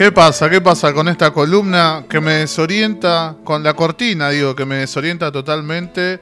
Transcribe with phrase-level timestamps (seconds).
[0.00, 0.48] ¿Qué pasa?
[0.48, 5.30] ¿Qué pasa con esta columna que me desorienta, con la cortina, digo, que me desorienta
[5.30, 6.18] totalmente?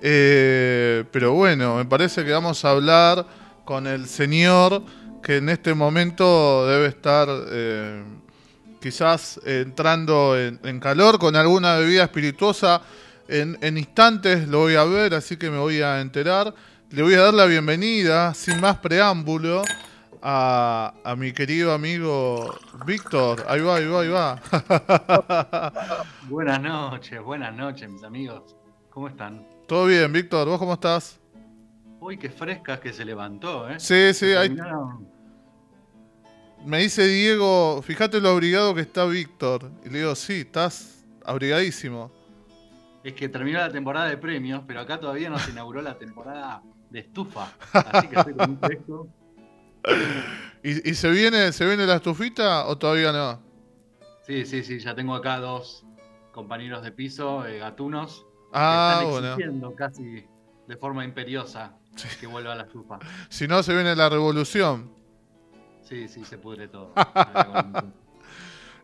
[0.00, 3.26] Eh, pero bueno, me parece que vamos a hablar
[3.66, 4.82] con el señor
[5.22, 8.02] que en este momento debe estar eh,
[8.80, 12.80] quizás entrando en, calor con alguna bebida espirituosa.
[13.28, 16.54] En, en instantes lo voy a ver, así que me voy a enterar.
[16.88, 19.64] Le voy a dar la bienvenida, sin más preámbulo,
[20.22, 22.54] a, a mi querido amigo
[22.86, 23.44] Víctor.
[23.48, 25.72] Ahí va, ahí va, ahí va.
[26.28, 28.56] buenas noches, buenas noches, mis amigos.
[28.90, 29.46] ¿Cómo están?
[29.66, 30.48] Todo bien, Víctor.
[30.48, 31.20] ¿Vos cómo estás?
[32.00, 33.78] Uy, qué fresca que se levantó, ¿eh?
[33.78, 34.56] Sí, sí, hay...
[36.64, 39.70] Me dice Diego, fíjate lo abrigado que está Víctor.
[39.84, 42.10] Y le digo, sí, estás abrigadísimo.
[43.04, 46.62] Es que terminó la temporada de premios, pero acá todavía no se inauguró la temporada
[46.90, 47.52] de estufa.
[47.72, 49.08] Así que estoy con un fresco.
[50.62, 53.40] ¿Y, se, viene, se viene la estufita o todavía no?
[54.26, 55.84] Sí, sí, sí, ya tengo acá dos
[56.32, 60.26] compañeros de piso, eh, gatunos, ah, que están exigiendo casi
[60.66, 61.78] de forma imperiosa
[62.20, 62.98] que vuelva a la estufa.
[63.28, 64.90] Si no, se viene la revolución.
[65.82, 66.92] Sí, sí, se pudre todo.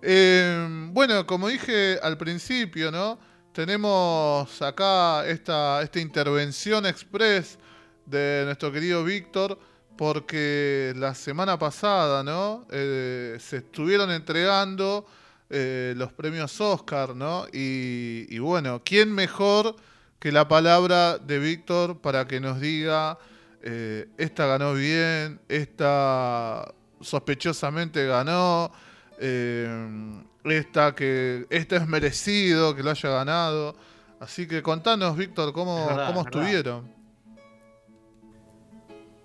[0.07, 3.19] Eh, bueno, como dije al principio, ¿no?
[3.55, 7.59] Tenemos acá esta, esta intervención express
[8.05, 9.59] de nuestro querido Víctor
[9.97, 12.67] porque la semana pasada, ¿no?
[12.71, 15.07] Eh, se estuvieron entregando
[15.51, 17.47] eh, los premios Oscar, ¿no?
[17.53, 19.77] Y, bueno, ¿quién mejor
[20.19, 23.19] que la palabra de Víctor para que nos diga,
[23.63, 28.73] eh, esta ganó bien, esta sospechosamente ganó,
[30.45, 33.77] esta que esta es merecido que lo haya ganado?
[34.21, 37.04] Así que contanos, Víctor, cómo, cómo estuvieron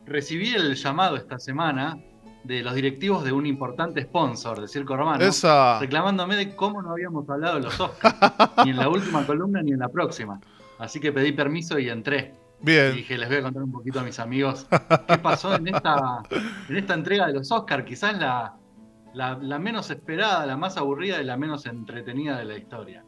[0.09, 1.97] recibí el llamado esta semana
[2.43, 5.23] de los directivos de un importante sponsor de Circo Romano,
[5.79, 8.15] reclamándome de cómo no habíamos hablado de los Oscars,
[8.65, 10.39] ni en la última columna ni en la próxima.
[10.79, 12.33] Así que pedí permiso y entré.
[12.61, 12.93] Bien.
[12.93, 14.67] Y dije, les voy a contar un poquito a mis amigos
[15.07, 16.21] qué pasó en esta,
[16.67, 18.55] en esta entrega de los Oscars, quizás la,
[19.13, 23.03] la, menos esperada, la más aburrida y la menos entretenida de la historia.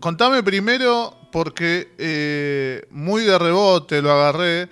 [0.00, 4.68] Contame primero, porque eh, muy de rebote lo agarré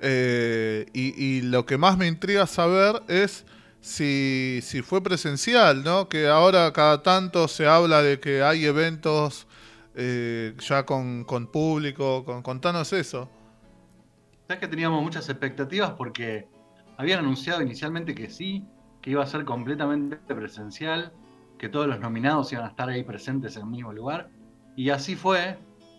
[0.00, 3.44] eh, y, lo que más me intriga saber es
[3.80, 6.08] si, fue presencial, ¿no?
[6.08, 9.46] Que ahora cada tanto se habla de que hay eventos
[9.94, 12.24] eh, ya con, público.
[12.24, 13.28] Con, contanos eso.
[14.48, 16.48] Sabes que teníamos muchas expectativas porque
[16.96, 18.64] habían anunciado inicialmente que sí,
[19.00, 21.12] que iba a ser completamente presencial,
[21.58, 24.30] que todos los nominados iban a estar ahí presentes en el mismo lugar.
[24.76, 25.58] Y así fue,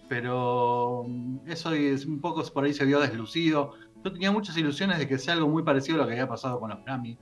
[0.10, 1.06] pero
[1.46, 3.74] eso es un poco por ahí se vio deslucido.
[4.04, 6.60] Yo tenía muchas ilusiones de que sea algo muy parecido a lo que había pasado
[6.60, 7.18] con los Grammy,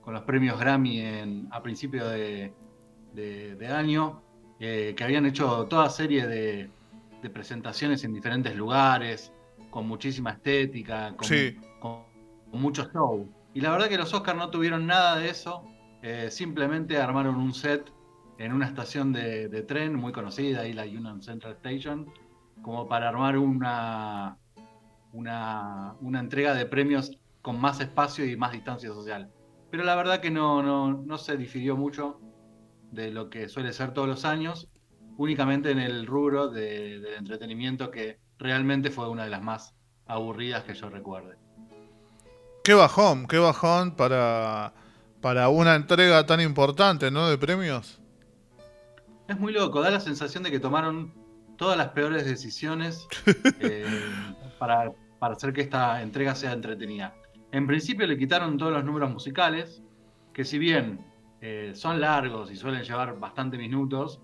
[0.00, 2.52] con los premios Grammy en, a principio de,
[3.70, 4.22] año,
[4.58, 6.70] eh, que habían hecho toda serie de,
[7.32, 9.32] presentaciones en diferentes lugares,
[9.70, 11.28] con muchísima estética, con,
[11.80, 13.28] con, mucho show.
[13.54, 15.64] Y la verdad que los Oscars no tuvieron nada de eso,
[16.02, 17.92] eh, simplemente armaron un set
[18.38, 22.12] en una estación de, tren muy conocida, ahí la Union Central Station,
[22.60, 24.36] como para armar una,
[25.12, 29.30] una, entrega de premios con más espacio y más distancia social.
[29.70, 30.62] Pero la verdad que no,
[30.92, 32.20] no, se difirió mucho
[32.90, 34.68] de lo que suele ser todos los años,
[35.16, 39.74] únicamente en el rubro del entretenimiento que realmente fue una de las más
[40.06, 41.36] aburridas que yo recuerde.
[42.64, 44.72] Qué bajón, qué bajón para,
[45.20, 47.28] para una entrega tan importante, ¿no?
[47.28, 48.00] De premios.
[49.26, 51.21] Es muy loco, da la sensación de que tomaron
[51.56, 53.06] todas las peores decisiones
[53.60, 53.84] eh,
[54.58, 57.14] para, para hacer que esta entrega sea entretenida.
[57.52, 59.82] En principio le quitaron todos los números musicales,
[60.32, 61.04] que si bien
[61.44, 64.20] eh, son largos y suelen llevar bastante minutos,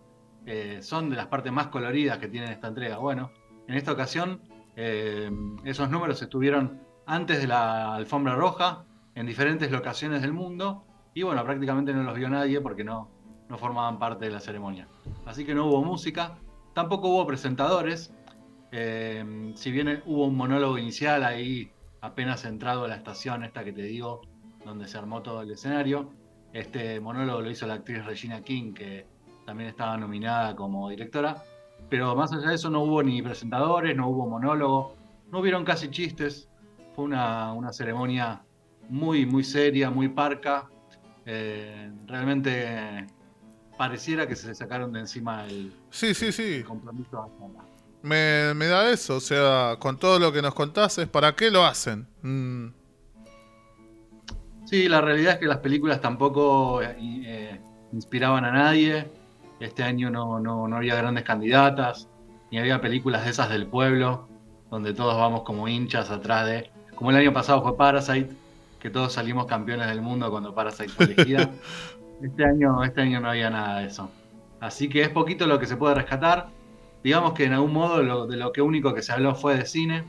[0.47, 2.97] eh, son de las partes más coloridas que tiene esta entrega.
[2.99, 3.33] Bueno,
[3.67, 4.41] en esta ocasión
[4.77, 5.29] eh,
[5.65, 8.85] esos números estuvieron antes de la alfombra roja,
[9.17, 13.11] en diferentes locaciones del mundo, y bueno, prácticamente no los vio nadie porque no,
[13.49, 14.87] no formaban parte de la ceremonia.
[15.27, 16.39] Así que no hubo música,
[16.75, 18.13] tampoco hubo presentadores,
[18.73, 21.71] eh, si bien hubo un monólogo inicial ahí,
[22.01, 24.23] apenas entrado a la estación esta que te digo,
[24.65, 26.11] donde se armó todo el escenario,
[26.53, 29.07] este monólogo lo hizo la actriz Regina King, que
[29.45, 31.43] también estaba nominada como directora.
[31.89, 34.95] Pero más allá de eso no hubo ni presentadores, no hubo monólogo,
[35.31, 36.49] no hubieron casi chistes.
[36.95, 38.43] Fue una, ceremonia
[38.89, 40.69] muy, muy seria, muy parca.
[41.25, 43.07] Eh, realmente
[43.79, 46.57] pareciera que se le sacaron de encima el, sí, sí, sí.
[46.57, 47.31] el compromiso
[48.03, 51.65] me, me, da eso, o sea, con todo lo que nos contaste, ¿para qué lo
[51.65, 52.07] hacen?
[52.23, 52.69] Mm.
[54.67, 57.59] Sí, la realidad es que las películas tampoco eh,
[57.93, 59.09] inspiraban a nadie.
[59.61, 62.07] Este año no, no, no había grandes candidatas,
[62.51, 64.29] ni había películas de esas del pueblo,
[64.71, 66.71] donde todos vamos como hinchas atrás de.
[66.95, 68.31] Como el año pasado fue Parasite,
[68.79, 71.51] que todos salimos campeones del mundo cuando Parasite fue elegida.
[72.23, 74.11] este, año, este año no había nada de eso.
[74.61, 76.49] Así que es poquito lo que se puede rescatar.
[77.03, 80.05] Digamos que en algún modo de lo que único que se habló fue de cine.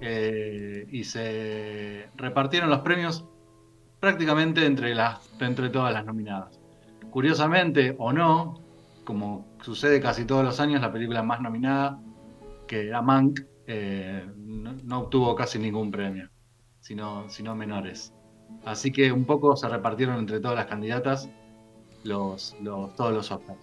[0.00, 3.26] Eh, y se repartieron los premios
[4.00, 6.60] prácticamente entre, las, entre todas las nominadas.
[7.10, 8.60] Curiosamente o no,
[9.04, 12.00] como sucede casi todos los años, la película más nominada,
[12.66, 16.30] que era Mank, eh, no, obtuvo casi ningún premio,
[16.80, 18.14] sino, sino menores.
[18.64, 21.28] Así que un poco se repartieron entre todas las candidatas
[22.04, 22.54] los,
[22.96, 23.58] todos los Oscars.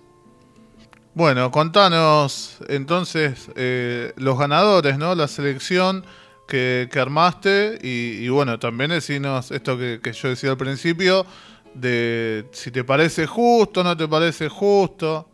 [1.13, 5.15] Bueno, contanos entonces eh, los ganadores, ¿no?
[5.15, 6.03] La selección
[6.47, 11.25] que, armaste y, bueno, también decirnos esto que, yo decía al principio,
[11.73, 15.29] de si te parece justo, no te parece justo.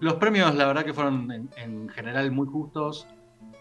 [0.00, 3.06] Los premios, la verdad que fueron en, general muy justos.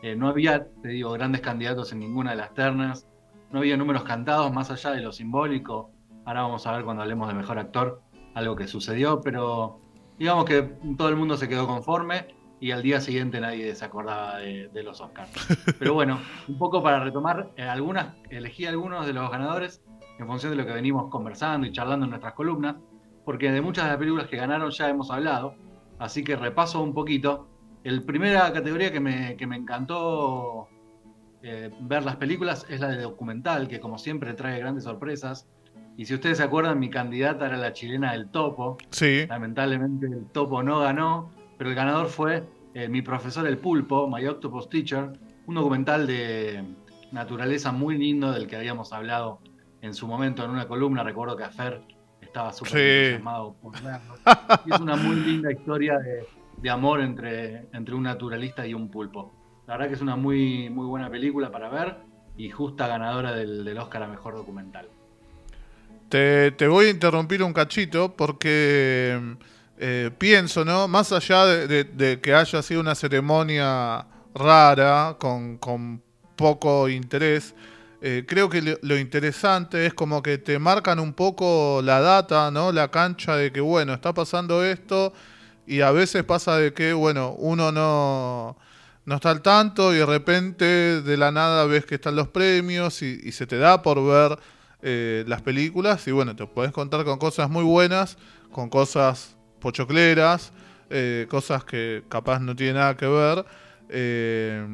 [0.01, 3.07] Eh, no había, te digo, grandes candidatos en ninguna de las ternas.
[3.55, 5.89] No había números cantados más allá de lo simbólico.
[6.25, 8.01] Ahora vamos a ver cuando hablemos de mejor actor
[8.33, 9.79] algo que sucedió, pero
[10.19, 10.61] digamos que
[10.97, 14.99] todo el mundo se quedó conforme y al día siguiente nadie se acordaba de, los
[14.99, 15.31] Oscars.
[15.79, 16.19] Pero bueno,
[16.49, 19.81] un poco para retomar, eh, algunas, elegí algunos de los ganadores
[20.19, 22.75] en función de lo que venimos conversando y charlando en nuestras columnas,
[23.23, 25.55] porque de muchas de las películas que ganaron ya hemos hablado,
[25.97, 27.47] así que repaso un poquito.
[27.85, 30.67] La primera categoría que me, que me encantó
[31.47, 35.47] eh, ver las películas es la de documental, que como siempre trae grandes sorpresas.
[35.95, 38.79] Y si ustedes se acuerdan, mi candidata era la chilena del Topo.
[38.89, 39.27] Sí.
[39.27, 42.43] Lamentablemente el Topo no ganó, pero el ganador fue
[42.73, 45.11] eh, Mi profesor el pulpo, My Octopus Teacher,
[45.45, 46.63] un documental de
[47.11, 49.39] naturaleza muy lindo del que habíamos hablado
[49.83, 51.03] en su momento en una columna.
[51.03, 51.79] Recuerdo que Afer
[52.21, 54.15] estaba súper llamado por verlo.
[54.65, 59.44] Y es una muy linda historia de, amor entre, entre un naturalista y un pulpo.
[59.67, 61.97] La verdad que es una muy, muy buena película para ver
[62.37, 64.87] y justa ganadora del, del Oscar a Mejor Documental.
[66.09, 69.37] Te, te, voy a interrumpir un cachito porque
[69.77, 70.87] eh, pienso, ¿no?
[70.87, 76.01] Más allá de, que haya sido una ceremonia rara, con,
[76.35, 77.55] poco interés,
[78.01, 82.71] eh, creo que lo, interesante es como que te marcan un poco la data, ¿no?
[82.71, 85.13] La cancha de que, bueno, está pasando esto
[85.67, 88.57] y a veces pasa de que, bueno, uno no,
[89.05, 93.01] no está al tanto y de repente de la nada ves que están los premios
[93.01, 94.37] y, se te da por ver
[94.81, 98.17] eh, las películas y, bueno, te puedes contar con cosas muy buenas,
[98.51, 100.51] con cosas pochocleras,
[100.89, 103.45] eh, cosas que capaz no tienen nada que ver.
[103.89, 104.65] Eh,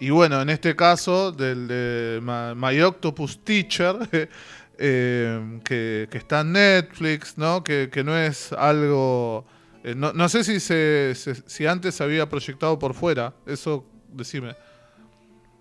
[0.00, 2.20] y bueno, en este caso del de
[2.56, 3.96] My, Octopus Teacher,
[4.78, 7.62] eh, que, está en Netflix, ¿no?
[7.62, 9.46] Que, no es algo...
[9.82, 14.54] No, sé si, se, si antes se había proyectado por fuera, eso decime.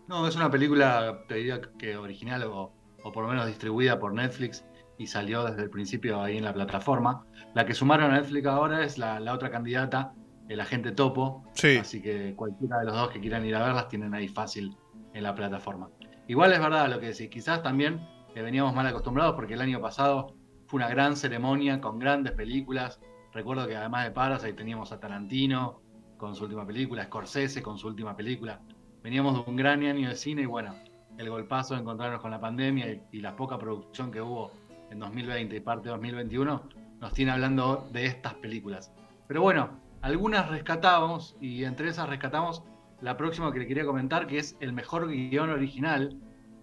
[0.07, 2.74] No, es una película, te diría que original o,
[3.04, 4.66] o por lo menos distribuida por Netflix
[5.00, 7.25] y salió desde el principio ahí en la plataforma.
[7.56, 10.13] La que sumaron a Netflix ahora es la, otra candidata,
[10.50, 11.45] el agente Topo.
[11.54, 11.77] Sí.
[11.77, 14.75] Así que cualquiera de los dos que quieran ir a verlas tienen ahí fácil
[15.13, 15.89] en la plataforma.
[16.27, 19.80] Igual es verdad lo que decís, quizás también eh, veníamos mal acostumbrados porque el año
[19.81, 20.35] pasado
[20.68, 22.99] fue una gran ceremonia con grandes películas.
[23.33, 25.81] Recuerdo que además de Parasite teníamos a Tarantino
[26.18, 28.59] con su última película, Scorsese con su última película.
[29.04, 30.76] Veníamos de un gran año de cine y bueno,
[31.18, 34.52] el golpazo de encontrarnos con la pandemia y la poca producción que hubo
[34.90, 36.64] en 2020 y parte de 2021
[37.00, 38.92] nos tiene hablando de estas películas.
[39.28, 42.64] Pero bueno, algunas rescatamos y entre esas rescatamos
[43.02, 46.18] la próxima que le quería comentar, que es el mejor guion original.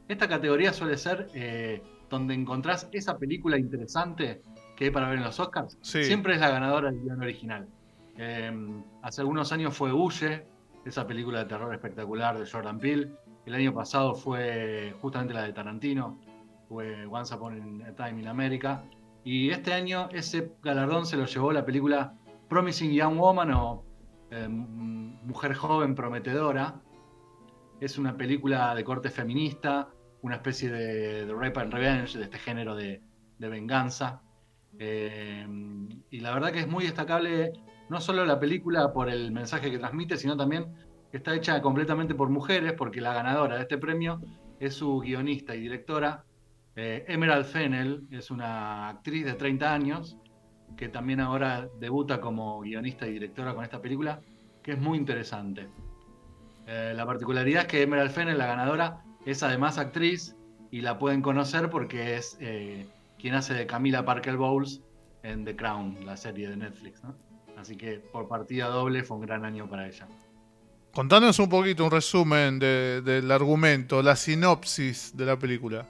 [0.08, 4.42] Esta categoría suele ser eh, donde encontrás esa película interesante
[4.76, 5.78] que hay para ver en los Oscars.
[5.80, 7.66] Siempre es la ganadora del guion original.
[8.16, 10.46] Em, hace algunos años fue Huye,
[10.84, 13.10] esa película de terror espectacular de Jordan Peele.
[13.44, 16.18] El año pasado fue justamente la de Tarantino,
[16.68, 18.84] fue Once Upon a Time in America.
[19.24, 22.14] Y este año ese galardón se lo llevó la película
[22.48, 23.84] Promising Young Woman o
[24.30, 26.80] eh, Mujer Joven Prometedora.
[27.80, 29.88] Es una película de corte feminista,
[30.22, 33.02] una especie de, rape and revenge, de este género de,
[33.38, 34.22] venganza.
[34.78, 35.46] Eh,
[36.10, 37.52] y la verdad que es muy destacable
[37.88, 40.66] no solo la película por el mensaje que transmite, sino también
[41.10, 44.20] que está hecha completamente por mujeres, porque la ganadora de este premio
[44.58, 46.24] es su guionista y directora,
[46.74, 50.18] eh, Emerald Fennel es una actriz de 30 años
[50.76, 54.20] que también ahora debuta como guionista y directora con esta película,
[54.62, 55.68] que es muy interesante.
[56.66, 60.36] Eh, la particularidad es que Emerald Fennel, la ganadora, es además actriz
[60.70, 62.86] y la pueden conocer porque es eh,
[63.18, 64.82] quien hace de Camila Parker Bowles
[65.22, 67.02] en The Crown, la serie de Netflix.
[67.56, 70.06] Así que por partida doble fue un gran año para ella.
[70.92, 75.86] Contanos un poquito, un resumen del argumento, la sinopsis de la película.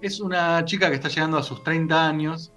[0.00, 2.52] Es una chica que está llegando a sus 30 años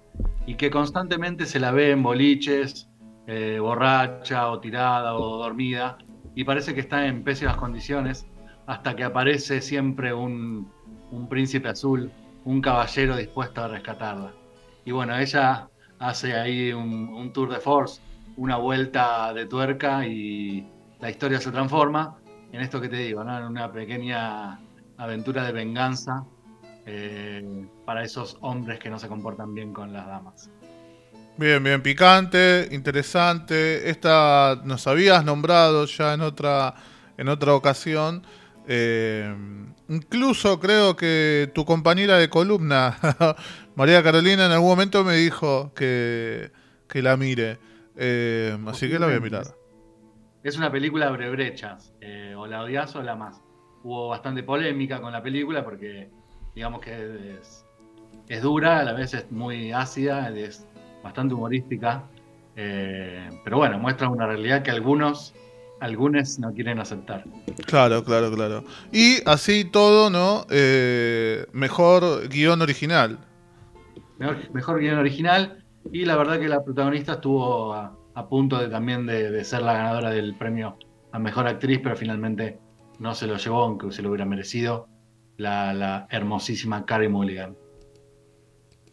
[0.46, 2.88] y que constantemente se la ve en boliches,
[3.26, 5.98] eh, borracha o tirada o dormida,
[6.34, 8.26] y parece que está en pésimas condiciones,
[8.66, 10.70] hasta que aparece siempre un,
[11.28, 12.10] príncipe azul,
[12.44, 14.32] un caballero dispuesto a rescatarla.
[14.84, 18.00] Y bueno, ella hace ahí un tour de force,
[18.36, 20.66] una vuelta de tuerca y
[21.00, 22.16] la historia se transforma
[22.54, 24.60] en esto que te digo, en una pequeña
[24.96, 26.24] aventura de venganza
[26.86, 30.50] eh, para esos hombres que no se comportan bien con las damas.
[31.36, 33.90] Bien, bien, picante, interesante.
[33.90, 36.74] Esta nos habías nombrado ya en otra,
[37.16, 38.24] en otra ocasión.
[38.68, 39.34] Eh,
[39.88, 42.98] incluso creo que tu compañera de columna,
[43.76, 46.50] María Carolina, en algún momento me dijo que,
[46.92, 47.58] la mire.
[47.96, 49.44] Eh, así que la voy a mirar
[50.44, 53.42] es una película brebrechas, eh, o la odias o la más.
[53.82, 56.10] Hubo bastante polémica con la película porque
[56.54, 57.38] digamos que
[58.28, 60.66] es, dura, a la vez es muy ácida, es
[61.02, 62.04] bastante humorística,
[62.56, 65.34] eh, pero bueno, muestra una realidad que algunos
[65.84, 67.24] algunos no quieren aceptar.
[67.66, 68.64] Claro, claro, claro.
[68.90, 70.46] Y así todo, ¿no?
[70.50, 73.18] Eh, mejor guion original.
[74.18, 75.62] Mejor, mejor, guion original.
[75.92, 80.10] Y la verdad que la protagonista estuvo a punto de, también de, ser la ganadora
[80.10, 80.78] del premio
[81.12, 82.58] a Mejor Actriz, pero finalmente
[82.98, 84.88] no se lo llevó, aunque se lo hubiera merecido,
[85.36, 87.56] la, hermosísima Carrie Mulligan.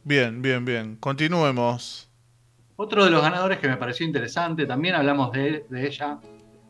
[0.03, 0.97] Bien, bien, bien.
[0.97, 2.09] Continuemos.
[2.75, 6.19] Otro de los ganadores que me pareció interesante, también hablamos de, de ella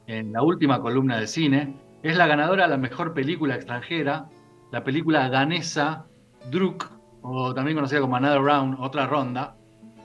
[0.07, 4.27] en la última columna de cine, es la ganadora de la mejor película extranjera,
[4.71, 6.05] la película danesa
[6.49, 6.89] Druk,
[7.21, 9.55] o también conocida como Another Round, otra ronda,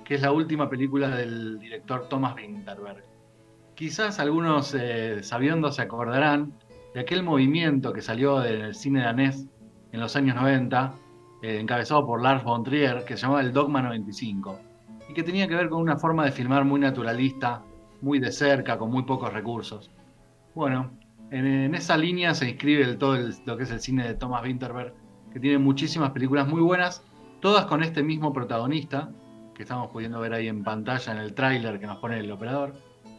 [0.04, 3.02] que es la última película del director Thomas Winterberg.
[3.74, 6.52] Quizás algunos eh, sabiendo se acordarán
[6.94, 9.46] de aquel movimiento que salió del cine danés
[9.92, 10.94] en los años 90,
[11.42, 14.58] eh, encabezado por Lars von Trier, que se llamaba el Dogma 95,
[15.08, 17.62] y que tenía que ver con una forma de filmar muy naturalista,
[18.00, 19.90] muy de cerca, con muy pocos recursos.
[20.54, 20.90] Bueno,
[21.30, 24.94] en, esa línea se inscribe todo lo que es el cine de Thomas Winterberg,
[25.32, 27.04] que tiene muchísimas películas muy buenas,
[27.40, 29.10] todas con este mismo protagonista,
[29.54, 32.74] que estamos pudiendo ver ahí en pantalla en el tráiler que nos pone el operador,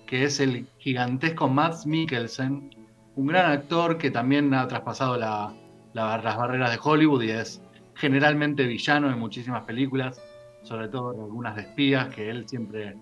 [0.06, 2.70] que es el gigantesco Mads Mikkelsen,
[3.16, 5.54] un gran actor que también ha traspasado las
[5.94, 7.62] barreras de Hollywood y es
[7.96, 10.22] generalmente villano en muchísimas películas,
[10.64, 12.96] sobre todo en algunas de espías, que él siempre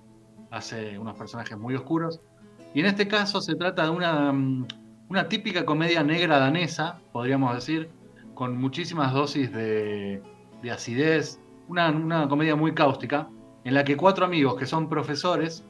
[0.56, 2.22] hace unos personajes muy oscuros.
[2.74, 4.68] Y en este caso se trata de una, mm,
[5.10, 7.90] una típica comedia negra danesa, podríamos decir,
[8.34, 10.22] con muchísimas dosis de,
[10.62, 13.28] de acidez, una, comedia muy cáustica,
[13.64, 15.64] en la que cuatro amigos que son profesores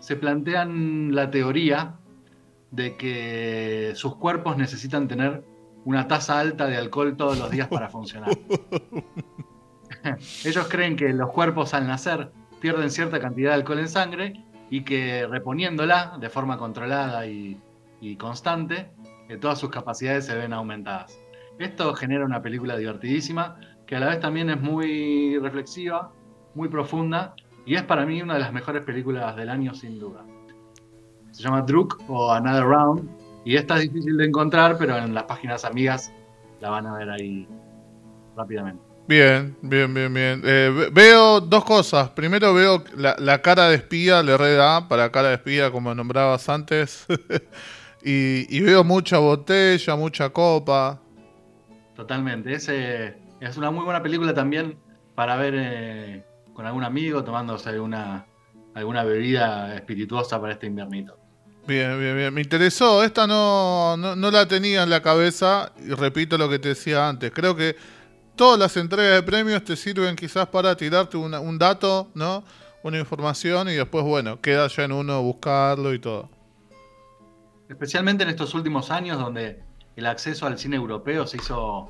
[0.00, 1.96] se plantean la teoría
[2.70, 5.44] de que sus cuerpos necesitan tener
[5.84, 8.30] una tasa alta de alcohol todos los días para funcionar.
[10.44, 12.30] Ellos creen que los cuerpos al nacer
[12.62, 17.60] pierden cierta cantidad de alcohol en sangre y que reponiéndola de forma controlada y,
[18.18, 18.90] constante,
[19.28, 21.20] eh, todas sus capacidades se ven aumentadas.
[21.58, 26.12] Esto genera una película divertidísima que a la vez también es muy reflexiva,
[26.54, 27.34] muy profunda,
[27.66, 30.24] y es para mí una de las mejores películas del año sin duda.
[31.32, 33.10] Se llama Druk o Another Round,
[33.44, 36.12] y esta es difícil de encontrar, pero en las páginas amigas
[36.60, 37.48] la van a ver ahí
[38.36, 38.91] rápidamente.
[39.06, 40.42] Bien, bien, bien, bien.
[40.44, 42.10] Eh, veo dos cosas.
[42.10, 47.06] Primero veo la, cara de espía, le reda para cara de espía, como nombrabas antes.
[48.02, 51.00] y, y, veo mucha botella, mucha copa.
[51.96, 52.52] Totalmente.
[52.52, 54.78] Ese, es una muy buena película también
[55.14, 58.26] para ver eh, con algún amigo tomándose alguna,
[58.74, 61.18] alguna bebida espirituosa para este invernito.
[61.66, 62.34] Bien, bien, bien.
[62.34, 63.04] Me interesó.
[63.04, 67.30] Esta no, no, la tenía en la cabeza y repito lo que te decía antes.
[67.32, 67.76] Creo que
[68.36, 72.44] todas las entregas de premios te sirven quizás para tirarte un dato, ¿no?
[72.82, 76.28] Una información y después, bueno, queda ya en uno buscarlo y todo.
[77.68, 79.62] Especialmente en estos últimos años donde
[79.96, 81.88] el acceso al cine europeo se hizo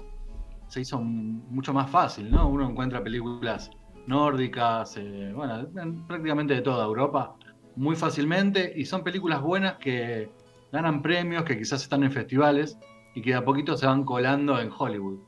[0.72, 2.49] se hizo mucho más fácil, ¿no?
[2.49, 3.70] Uno encuentra películas
[4.06, 5.68] nórdicas, eh, bueno,
[6.08, 7.37] prácticamente de toda Europa,
[7.76, 10.30] muy fácilmente, y son películas buenas que
[10.72, 12.78] ganan premios, que quizás están en festivales,
[13.14, 15.18] y que de a poquito se van colando en Hollywood.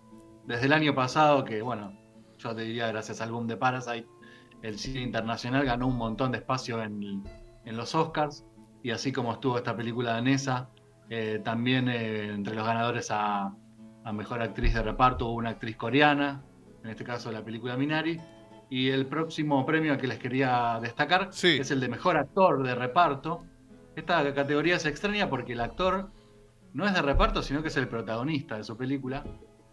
[0.47, 1.93] Desde el año pasado, que bueno,
[2.39, 4.07] yo te diría, gracias al boom de Parasite,
[4.63, 7.25] el cine internacional ganó un montón de espacio en,
[7.65, 8.45] los Oscars,
[8.83, 10.69] y así como estuvo esta película danesa,
[11.09, 13.55] eh, también eh, entre los ganadores a
[14.05, 16.43] a mejor actriz de reparto hubo una actriz coreana,
[16.85, 18.21] en este caso la película Minari.
[18.71, 23.45] Y el próximo premio que les quería destacar es el de mejor actor de reparto.
[23.95, 26.11] Esta categoría es extraña porque el actor
[26.73, 29.25] no es de reparto, sino que es el protagonista de su película.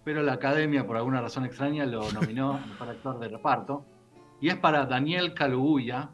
[0.03, 3.85] Pero la academia, por alguna razón extraña, lo nominó mejor actor de reparto.
[4.39, 6.09] Y es para Daniel Kaluuya,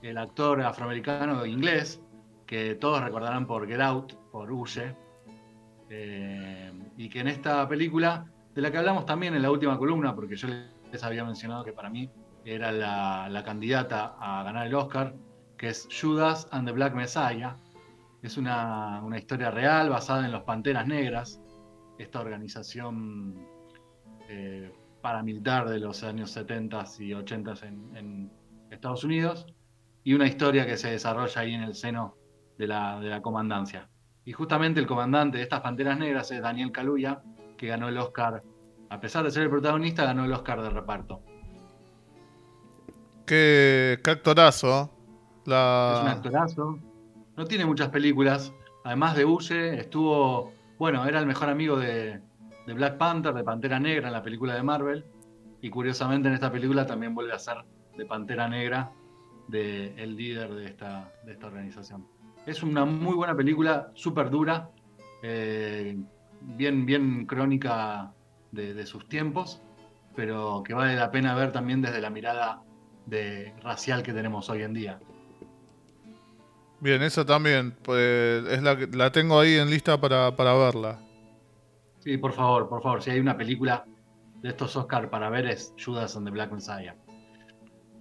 [0.00, 2.02] el actor afroamericano inglés,
[2.46, 4.96] que todos recordarán por Get Out, por Huye,
[5.90, 10.14] eh, y que en esta película, de la que hablamos también en la última columna,
[10.14, 10.48] porque yo
[10.90, 12.10] les había mencionado que para mí
[12.44, 15.14] era la, candidata a ganar el Oscar,
[15.56, 17.56] que es Judas and the Black Messiah.
[18.22, 21.40] Es una, historia real basada en los Panteras Negras,
[21.98, 23.46] esta organización
[24.28, 29.46] eh, paramilitar de los años 70 y 80 en, en, Estados Unidos,
[30.02, 32.16] y una historia que se desarrolla ahí en el seno
[32.56, 33.90] de la, de la comandancia.
[34.24, 37.22] Y justamente el comandante de estas Panteras Negras es Daniel Kaluuya,
[37.58, 38.42] que ganó el Oscar,
[38.88, 41.22] a pesar de ser el protagonista, ganó el Oscar de reparto.
[43.26, 44.90] Qué, actorazo.
[45.42, 46.78] Es un actorazo.
[47.36, 48.52] No tiene muchas películas.
[48.84, 52.20] Además de Uche, estuvo, bueno, era el mejor amigo de,
[52.66, 55.04] Black Panther, de Pantera Negra en la película de Marvel.
[55.60, 57.58] Y curiosamente en esta película también vuelve a ser
[57.96, 58.90] de Pantera Negra,
[59.46, 61.12] de el líder de esta,
[61.44, 62.04] organización.
[62.46, 64.70] Es una muy buena película, súper dura,
[65.22, 65.96] eh,
[66.40, 68.12] bien, bien crónica
[68.50, 69.62] de, sus tiempos,
[70.16, 72.60] pero que vale la pena ver también desde la mirada
[73.62, 74.98] racial que tenemos hoy en día.
[76.82, 80.98] Bien, eso también, pues, es la, la tengo ahí en lista para, verla.
[82.00, 83.84] Sí, por favor, por favor, si hay una película
[84.42, 86.96] de estos Oscar para ver es Judas and the Black Messiah.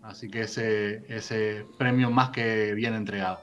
[0.01, 3.39] Así que ese, ese premio más que bien entregado.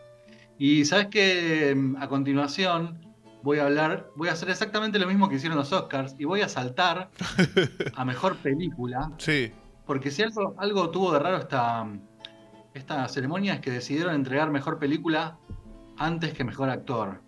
[0.58, 2.98] Y sabes que mm, a continuación
[3.44, 6.40] voy a hablar, voy a hacer exactamente lo mismo que hicieron los Oscars y voy
[6.40, 7.10] a saltar
[7.94, 9.12] a mejor película.
[9.18, 9.52] Sí.
[9.86, 11.86] Porque si algo, algo tuvo de raro esta,
[12.74, 15.38] esta ceremonia es que decidieron entregar mejor película
[15.96, 17.22] antes que mejor actor.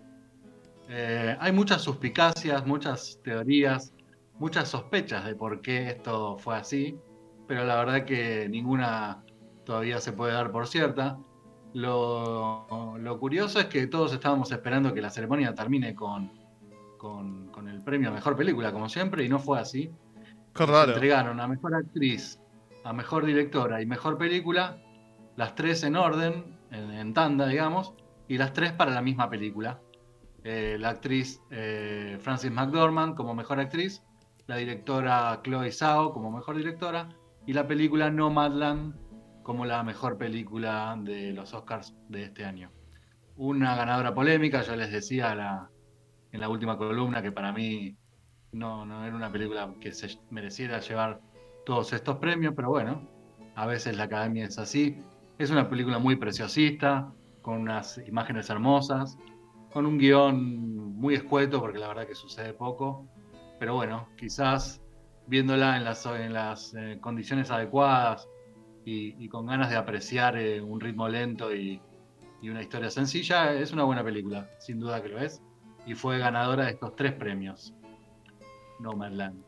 [0.89, 3.93] Eh, hay muchas suspicacias, muchas teorías,
[4.39, 6.99] muchas sospechas de por qué esto fue así,
[7.47, 9.23] pero la verdad que ninguna
[9.65, 11.19] todavía se puede dar por cierta.
[11.73, 12.67] Lo,
[13.21, 16.33] curioso es que todos estábamos esperando que la ceremonia termine con,
[16.97, 19.91] con, el premio a mejor película, como siempre, y no fue así.
[20.55, 20.93] Qué raro.
[20.93, 22.41] entregaron a mejor actriz,
[22.83, 24.83] a mejor directora y mejor película,
[25.41, 27.95] las tres en orden, en, tanda, digamos,
[28.29, 29.81] y las tres para la misma película.
[30.45, 34.03] Eh, la actriz eh, Frances McDormand como mejor actriz,
[34.49, 37.09] la directora Chloe Zhao como mejor directora,
[37.47, 38.95] y la película Nomadland
[39.43, 42.71] como la mejor película de los Oscars de este año.
[43.37, 45.71] Una ganadora polémica, yo les decía
[46.33, 47.97] en la última columna que para mí
[48.53, 51.23] no, no era una película que se mereciera llevar
[51.65, 53.09] todos estos premios, pero bueno,
[53.55, 55.03] a veces la academia es así.
[55.41, 59.17] Es una película muy preciosista, con unas imágenes hermosas,
[59.73, 63.07] con un guion muy escueto, porque la verdad que sucede poco.
[63.59, 64.83] Pero bueno, quizás
[65.29, 65.85] viéndola en
[66.35, 68.29] las, eh, condiciones adecuadas,
[68.85, 71.81] y, con ganas de apreciar eh, un ritmo lento y,
[72.43, 75.41] una historia sencilla, es una buena película, sin duda que lo es.
[75.87, 77.73] Y fue ganadora de estos tres premios.
[78.79, 79.43] Nomadland.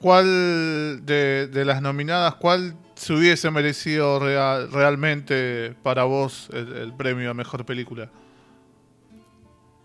[0.00, 7.64] ¿Cuál de, las nominadas, cuál se hubiese merecido realmente para vos el, premio a mejor
[7.64, 8.10] película?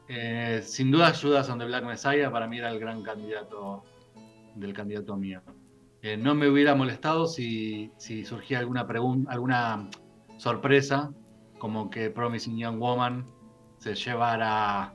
[0.07, 3.83] Eh, sin duda, Judas on the Black Messiah para mí era el gran candidato
[4.55, 5.41] del candidato mío.
[6.01, 9.89] Eh, no me hubiera molestado si, surgía alguna pregunta, alguna
[10.37, 11.11] sorpresa,
[11.57, 13.25] como que Promising Young Woman
[13.79, 14.93] se llevara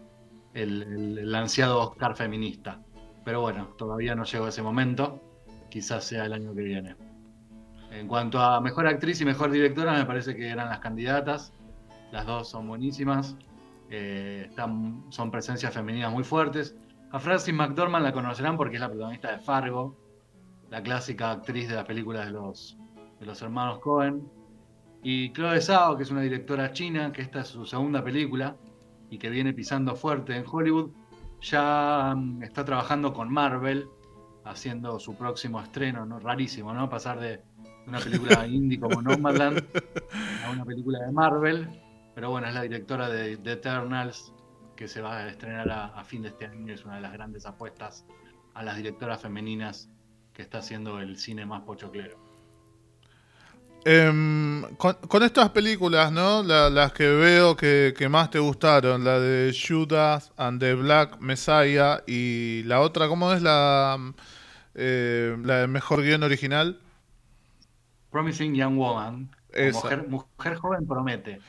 [0.54, 2.80] el, ansiado Oscar feminista.
[3.24, 5.20] Pero bueno, todavía no llegó ese momento.
[5.70, 6.96] Quizás sea el año que viene.
[7.94, 11.52] En cuanto a mejor actriz y mejor directora, me parece que eran las candidatas.
[12.10, 13.36] Las dos son buenísimas.
[13.88, 14.50] Eh,
[15.10, 16.74] son presencias femeninas muy fuertes.
[17.12, 19.96] A Frances McDormand la conocerán porque es la protagonista de Fargo,
[20.70, 22.76] la clásica actriz de las películas de los,
[23.20, 24.28] de los hermanos Cohen.
[25.04, 28.56] Y Chloe Zhao, que es una directora china, que esta es su segunda película
[29.10, 30.90] y que viene pisando fuerte en Hollywood,
[31.40, 33.86] ya mm, está trabajando con Marvel,
[34.44, 36.18] haciendo su próximo estreno, ¿no?
[36.18, 36.88] Rarísimo, ¿no?
[36.88, 37.42] Pasar de
[37.86, 39.62] una película indie como Nomadland
[40.44, 41.68] a una película de Marvel.
[42.14, 44.32] Pero bueno, es la directora de The Eternals,
[44.76, 46.72] que se va a estrenar a, fin de este año.
[46.72, 48.06] Es una de las grandes apuestas
[48.54, 49.90] a las directoras femeninas
[50.32, 52.22] que está haciendo el cine más pochoclero.
[53.86, 56.42] Em, con, estas películas, ¿no?
[56.42, 62.62] las que veo que, más te gustaron, la de Judas and the Black Messiah y
[62.64, 63.98] la otra, ¿cómo es la,
[64.74, 66.80] eh, la de mejor guion original?
[68.14, 69.28] Promising Young Woman.
[69.72, 71.40] Mujer, mujer, joven promete.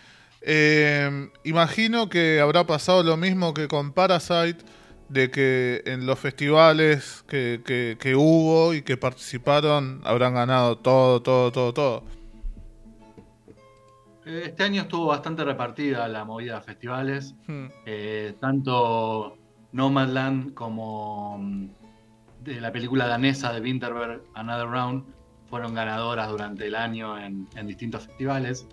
[0.42, 4.66] Em, imagino que habrá pasado lo mismo que con Parasite,
[5.08, 7.62] de que en los festivales que,
[8.00, 12.04] que hubo y que participaron habrán ganado todo, todo, todo, todo.
[14.26, 17.36] Este año estuvo bastante repartida la movida de festivales.
[17.46, 17.68] Hmm.
[17.86, 19.38] Eh, tanto
[19.72, 21.68] Nomadland como mm,
[22.44, 25.15] de la película danesa de Winterberg, Another Round,
[25.50, 28.68] fueron ganadoras durante el año en, distintos festivales.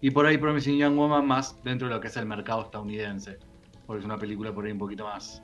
[0.00, 3.38] Y por ahí Promising Young Woman más dentro de lo que es el mercado estadounidense.
[3.86, 5.42] Porque es una película por ahí un poquito más.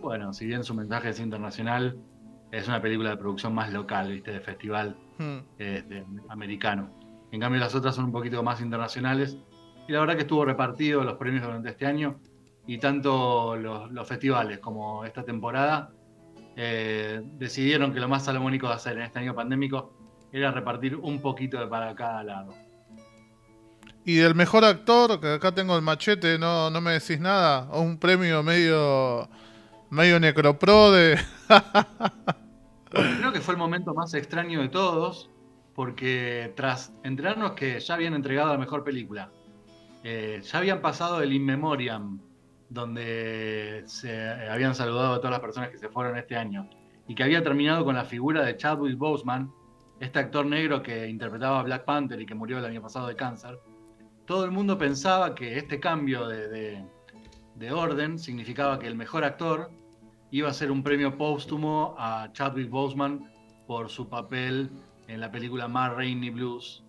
[0.00, 1.98] Bueno, si bien su mensaje es internacional,
[2.52, 4.32] es una película de producción más local, ¿viste?
[4.32, 5.38] De festival hmm.
[5.58, 6.90] eh, americano.
[7.32, 9.38] En cambio las otras son un poquito más internacionales.
[9.88, 12.18] Y la verdad que estuvo repartido los premios durante este año
[12.66, 15.90] y tanto los, festivales como esta temporada
[16.56, 19.92] eh, decidieron que lo más salomónico de hacer en este año pandémico
[20.32, 22.54] era repartir un poquito de para cada lado.
[24.04, 27.80] Y del mejor actor, que acá tengo el machete, no, no me decís nada, o
[27.80, 29.28] un premio medio
[29.90, 31.18] medio necropro de...
[32.90, 35.30] creo que fue el momento más extraño de todos,
[35.74, 39.30] porque tras enterarnos que ya habían entregado la mejor película,
[40.02, 42.20] eh, ya habían pasado el In Memoriam,
[42.68, 46.68] donde se habían saludado a todas las personas que se fueron este año,
[47.08, 49.52] y que había terminado con la figura de Chadwick Boseman,
[50.00, 53.16] este actor negro que interpretaba a Black Panther y que murió el año pasado de
[53.16, 53.58] cáncer.
[54.26, 56.84] Todo el mundo pensaba que este cambio de,
[57.54, 59.70] de orden significaba que el mejor actor
[60.30, 63.30] iba a ser un premio póstumo a Chadwick Boseman
[63.66, 64.70] por su papel
[65.08, 66.84] en la película Mar Rainy Blues.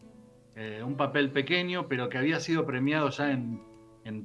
[0.56, 3.62] Eh, un papel pequeño, pero que había sido premiado ya en,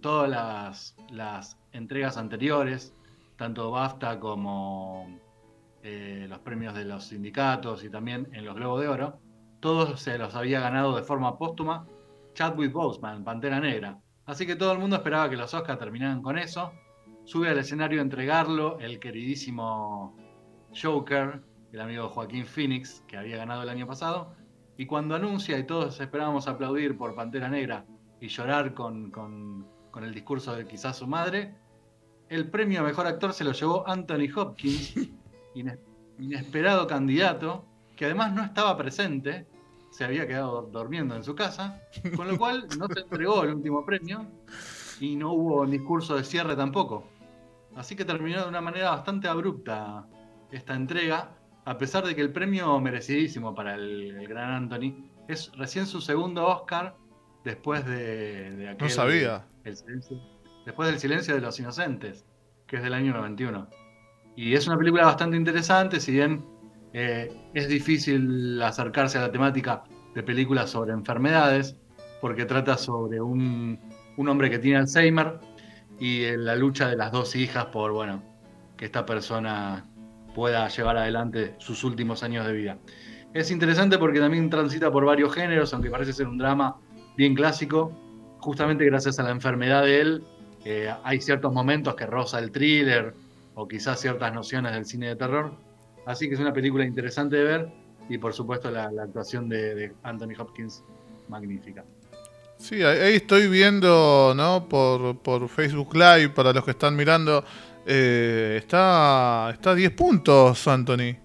[0.01, 2.95] todas las, entregas anteriores,
[3.37, 5.19] tanto BAFTA como
[5.83, 9.19] eh, los premios de los sindicatos y también en los Globos de Oro.
[9.61, 11.87] Todos se los había ganado de forma póstuma
[12.35, 13.99] Chadwick Boseman, Pantera Negra.
[14.27, 16.73] Así que todo el mundo esperaba que los Oscars terminaran con eso.
[17.25, 20.17] Sube al escenario a entregarlo el queridísimo
[20.81, 21.43] Joker,
[21.73, 24.35] el amigo Joaquín Phoenix, que había ganado el año pasado,
[24.77, 27.85] y cuando anuncia y todos esperábamos aplaudir por Pantera Negra
[28.21, 29.67] y llorar con,
[30.01, 31.55] el discurso de quizás su madre,
[32.29, 34.95] el premio a mejor actor se lo llevó Anthony Hopkins,
[36.19, 39.47] inesperado candidato, que además no estaba presente,
[39.91, 41.83] se había quedado durmiendo en su casa,
[42.17, 44.27] con lo cual no se entregó el último premio
[45.01, 47.05] y no hubo discurso de cierre tampoco.
[47.77, 50.07] Así que terminó de una manera bastante abrupta
[50.51, 55.87] esta entrega, a pesar de que el premio merecidísimo para el, gran Anthony es recién
[55.87, 56.97] su segundo Oscar
[57.45, 59.45] después de, aquel, No sabía.
[59.65, 62.25] Después del Silencio de los Inocentes,
[62.67, 63.69] que es del año 91.
[64.37, 66.45] Y es una película bastante interesante, si bien
[66.93, 71.77] eh, es difícil acercarse a la temática de películas sobre enfermedades,
[72.21, 73.79] porque trata sobre un,
[74.17, 75.41] un hombre que tiene Alzheimer
[75.99, 78.23] y la lucha de las dos hijas por, bueno,
[78.77, 79.87] que esta persona
[80.35, 82.79] pueda llevar adelante sus últimos años de vida.
[83.35, 86.77] Es interesante porque también transita por varios géneros, aunque parece ser un drama
[87.17, 87.93] bien clásico.
[88.43, 90.25] Justamente gracias a la enfermedad de él,
[91.05, 93.15] hay ciertos momentos que roza el thriller
[93.55, 95.55] o quizás ciertas nociones del cine de terror.
[96.07, 97.73] Así que es una película interesante de ver
[98.09, 100.83] y por supuesto la, actuación de, Anthony Hopkins
[101.29, 101.85] magnífica.
[102.59, 104.69] Sí, ahí estoy viendo, ¿no?
[104.69, 107.45] Por, por Facebook Live, para los que están mirando,
[107.87, 111.17] eh, está, está a 10 puntos, Anthony.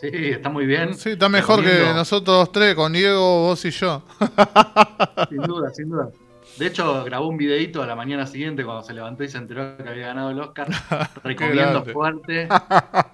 [0.00, 0.94] Sí, está muy bien.
[0.94, 4.04] Sí, está mejor que nosotros tres, con Diego, vos y yo.
[5.28, 6.10] Sin duda, sin duda.
[6.56, 9.76] De hecho, grabó un videito a la mañana siguiente cuando se levantó y se enteró
[9.76, 10.68] que había ganado el Oscar.
[11.24, 12.48] Recomiendo fuerte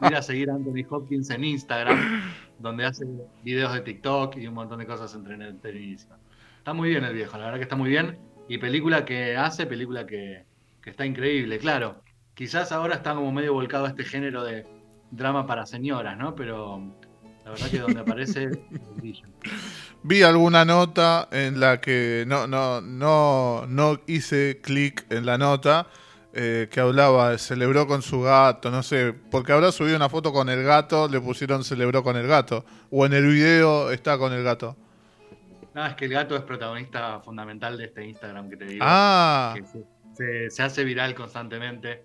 [0.03, 2.23] ir a seguir a Anthony Hopkins en Instagram,
[2.59, 3.07] donde hace
[3.42, 6.07] videos de TikTok y un montón de cosas entretenidas.
[6.59, 8.18] Está muy bien el viejo, la verdad que está muy bien.
[8.47, 10.44] Y película que hace, película que,
[10.83, 12.03] que está increíble, claro
[12.35, 14.66] quizás ahora está como medio volcado a este género de
[15.16, 16.35] drama para señoras, ¿no?
[16.35, 16.83] Pero
[17.44, 18.50] la verdad que donde aparece
[20.03, 25.87] Vi alguna nota en la que no, no, no, no hice clic en la nota
[26.35, 30.48] eh, que hablaba, celebró con su gato, no sé, porque habrá subido una foto con
[30.48, 34.42] el gato, le pusieron celebró con el gato, o en el video está con el
[34.42, 34.77] gato.
[35.74, 38.85] No, es que el gato es protagonista fundamental de este Instagram que te digo.
[38.87, 39.55] Ah.
[40.16, 42.05] Que se hace viral constantemente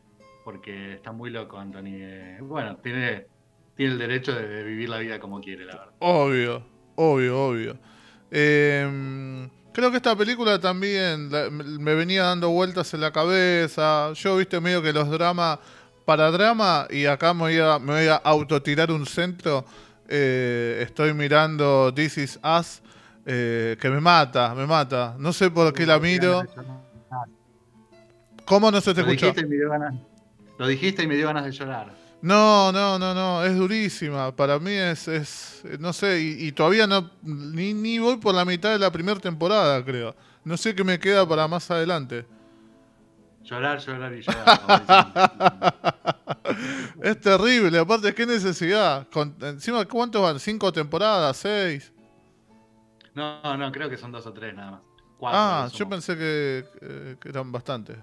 [0.51, 1.93] porque está muy loco Anthony.
[1.93, 3.27] Eh, bueno, tiene,
[3.75, 5.93] tiene el derecho de, vivir la vida como quiere, la verdad.
[5.99, 6.63] Obvio,
[6.95, 7.77] obvio, obvio.
[8.31, 14.11] Eh, creo que esta película también la- me venía dando vueltas en la cabeza.
[14.13, 15.59] Yo, viste, medio que los dramas,
[16.03, 19.63] para drama, y acá me voy a, me voy a autotirar un centro.
[20.11, 22.81] eh, estoy mirando This Is Us,
[23.27, 25.15] eh, que me mata, me mata.
[25.19, 26.43] No sé por qué la miro.
[28.45, 29.31] ¿Cómo no se te escuchó?
[30.59, 31.91] Lo dijiste y me dio ganas de llorar.
[32.21, 34.35] No, no, no, no, es durísima.
[34.35, 38.45] Para mí es, es no sé, y, y todavía no, ni, ni voy por la
[38.45, 40.15] mitad de la primera temporada, creo.
[40.43, 42.25] No sé qué me queda para más adelante.
[43.43, 45.75] Llorar, llorar y llorar.
[47.01, 49.07] Es terrible, aparte, qué necesidad.
[49.09, 50.39] Con- encima, ¿cuántos van?
[50.39, 51.37] ¿Cinco temporadas?
[51.37, 51.91] ¿Seis?
[53.13, 54.81] No, no, creo que son dos o tres nada más.
[55.17, 57.97] Cuatro, Ah, yo pensé que, eh, que eran bastantes.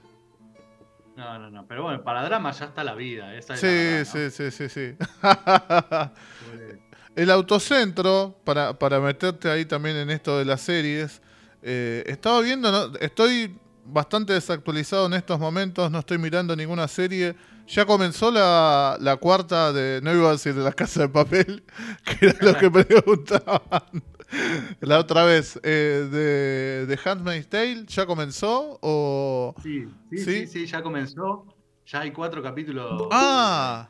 [1.16, 1.66] No, no, no.
[1.66, 3.34] Pero bueno, para drama ya está la vida.
[3.34, 4.96] Esa es la Sí, verdad, sí, sí, sí, sí.
[7.16, 11.22] El autocentro, para, para meterte ahí también en esto de las series,
[11.62, 12.94] eh, estaba viendo, ¿no?
[13.00, 17.34] estoy bastante desactualizado en estos momentos, no estoy mirando ninguna serie.
[17.68, 21.64] Ya comenzó la, la cuarta de, no iba a decir de la casa de papel,
[22.04, 24.04] que era lo que preguntaban
[24.80, 28.78] la otra vez, eh, de, de Handmaid's Tale, ¿ya comenzó?
[28.82, 29.54] O...
[29.62, 30.24] Sí, sí, ¿Sí?
[30.24, 31.46] sí, sí, ya comenzó.
[31.86, 33.88] Ya hay cuatro capítulos Ah,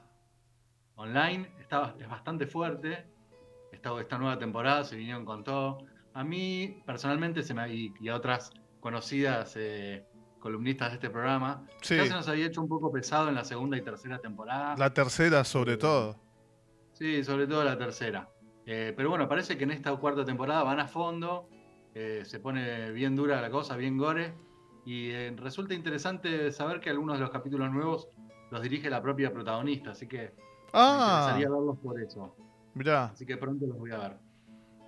[0.97, 1.51] online.
[1.61, 3.07] Está, es bastante fuerte.
[3.73, 5.79] Esta, esta nueva temporada se vinieron con todo.
[6.15, 10.05] A mí, personalmente, se me, y, y a otras conocidas eh,
[10.39, 11.97] columnistas de este programa, Sí.
[11.97, 14.77] ya se nos había hecho un poco pesado en la segunda y tercera temporada.
[14.77, 16.21] la tercera sobre todo.
[16.93, 18.29] Sí, sobre todo la tercera.
[18.67, 21.49] Eh, pero bueno, parece que en esta cuarta temporada van a fondo,
[21.95, 24.35] eh, se pone bien dura la cosa, bien gore,
[24.85, 28.09] y eh, resulta interesante saber que algunos de los capítulos nuevos
[28.51, 30.29] los dirige la propia protagonista, así que me
[30.73, 32.35] Ah, interesaría verlos por eso.
[32.75, 33.05] mirá.
[33.07, 34.17] Así que pronto los voy a ver.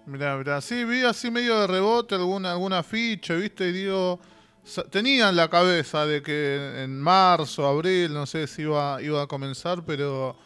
[0.07, 3.69] Mirá, mirá, sí, vi así medio de rebote alguna, alguna ficha, ¿viste?
[3.69, 4.19] Y digo,
[4.65, 9.23] sa- tenía en la cabeza de que en marzo, abril, no sé si iba, iba
[9.23, 10.37] a comenzar, pero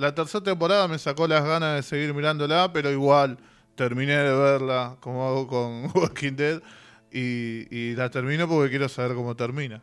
[0.00, 3.38] la tercera temporada me sacó las ganas de seguir mirándola, pero igual
[3.74, 6.62] terminé de verla como hago con Walking Dead
[7.12, 9.82] y, la termino porque quiero saber cómo termina.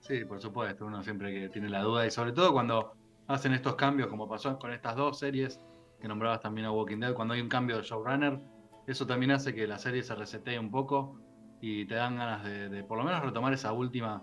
[0.00, 2.94] Sí, por supuesto, uno siempre que tiene la duda, y sobre todo cuando
[3.26, 5.58] hacen estos cambios, como pasó con estas dos series
[6.00, 8.38] que nombrabas también a Walking Dead, cuando hay un cambio de showrunner,
[8.86, 11.18] eso también hace que la serie se resetee un poco
[11.60, 14.22] y te dan ganas de, de por lo menos retomar esa última,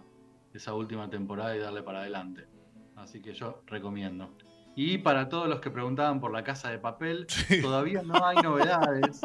[0.53, 2.47] esa última temporada y darle para adelante.
[2.95, 4.29] Así que yo recomiendo.
[4.75, 7.61] Y para todos los que preguntaban por la casa de papel, Sí.
[7.61, 9.21] todavía no hay novedades.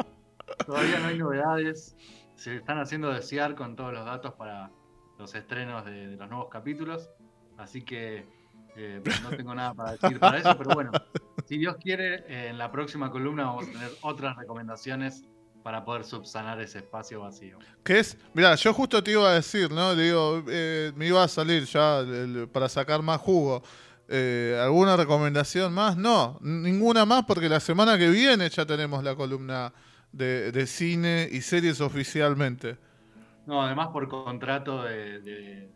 [0.65, 1.95] Todavía no hay novedades.
[2.35, 4.71] Se están haciendo desear con todos los datos para
[5.17, 7.09] los estrenos de, de los nuevos capítulos.
[7.57, 8.25] Así que
[8.75, 10.91] eh, no tengo nada para decir para eso, pero bueno,
[11.45, 15.23] si Dios quiere, eh, en la próxima columna vamos a tener otras recomendaciones
[15.63, 17.59] para poder subsanar ese espacio vacío.
[17.83, 18.17] ¿Qué es?
[18.33, 19.93] Mirá, yo justo te iba a decir, ¿no?
[19.93, 23.61] Digo, eh, me iba a salir ya el- para sacar más jugo.
[24.11, 25.95] Eh, ¿Alguna recomendación más?
[25.97, 29.71] No, ninguna más porque la semana que viene ya tenemos la columna
[30.11, 32.77] de, de cine y series oficialmente.
[33.45, 35.73] No, además por contrato de, de-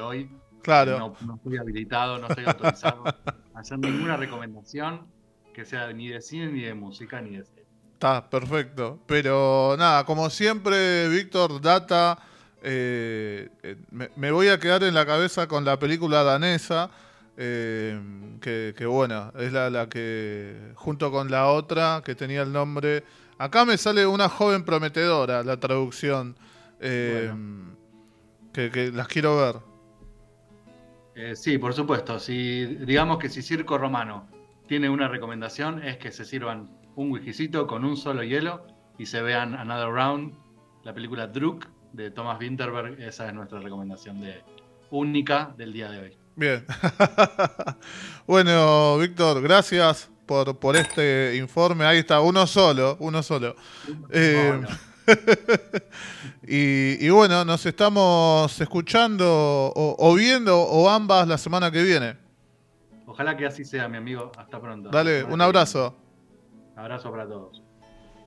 [0.00, 0.98] hoy, Claro.
[0.98, 3.16] no, no estoy habilitado, no estoy autorizado
[3.52, 5.14] a hacer ninguna recomendación
[5.52, 7.68] que sea ni de cine, ni de música, ni de serie.
[7.94, 9.02] Está, perfecto.
[9.06, 12.18] Pero nada, como siempre, Víctor, data.
[12.62, 16.90] eh, eh, me, me voy a quedar en la cabeza con la película danesa.
[17.36, 18.00] Eh,
[18.40, 23.04] que, que bueno, es la, la que, junto con la otra, que tenía el nombre.
[23.38, 26.36] Acá me sale una joven prometedora, la traducción.
[26.80, 27.32] eh,
[28.52, 29.56] que, que las quiero ver.
[31.14, 32.18] Eh, sí, por supuesto.
[32.18, 34.28] Si, digamos que si Circo Romano
[34.66, 38.66] tiene una recomendación es que se sirvan un whiskycito con un solo hielo
[38.98, 40.34] y se vean Another Round,
[40.84, 43.00] la película Druk de Thomas Winterberg.
[43.00, 44.42] Esa es nuestra recomendación de,
[44.90, 46.18] única del día de hoy.
[46.34, 46.64] Bien.
[48.26, 51.84] bueno, Víctor, gracias por, por este informe.
[51.84, 53.54] Ahí está, uno solo, uno solo.
[54.10, 54.60] Eh,
[56.46, 62.16] y, y bueno, nos estamos escuchando o, o viendo o ambas la semana que viene.
[63.06, 64.32] ojalá que así sea, mi amigo.
[64.36, 64.90] Hasta pronto.
[64.90, 65.94] Dale, un abrazo.
[66.76, 67.62] Abrazo para todos.